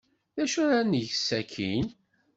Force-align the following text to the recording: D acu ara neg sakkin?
D 0.35 0.37
acu 0.43 0.59
ara 0.65 0.79
neg 0.83 1.07
sakkin? 1.27 1.87